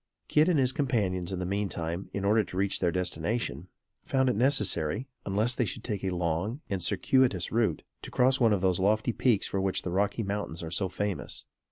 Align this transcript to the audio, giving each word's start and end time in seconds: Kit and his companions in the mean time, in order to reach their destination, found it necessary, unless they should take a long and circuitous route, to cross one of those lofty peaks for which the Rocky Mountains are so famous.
Kit 0.27 0.49
and 0.49 0.57
his 0.57 0.71
companions 0.71 1.31
in 1.31 1.37
the 1.37 1.45
mean 1.45 1.69
time, 1.69 2.09
in 2.11 2.25
order 2.25 2.43
to 2.43 2.57
reach 2.57 2.79
their 2.79 2.91
destination, 2.91 3.67
found 4.01 4.29
it 4.29 4.35
necessary, 4.35 5.07
unless 5.27 5.53
they 5.53 5.63
should 5.63 5.83
take 5.83 6.03
a 6.03 6.09
long 6.09 6.59
and 6.71 6.81
circuitous 6.81 7.51
route, 7.51 7.83
to 8.01 8.09
cross 8.09 8.39
one 8.39 8.51
of 8.51 8.61
those 8.61 8.79
lofty 8.79 9.13
peaks 9.13 9.45
for 9.45 9.61
which 9.61 9.83
the 9.83 9.91
Rocky 9.91 10.23
Mountains 10.23 10.63
are 10.63 10.71
so 10.71 10.87
famous. 10.89 11.45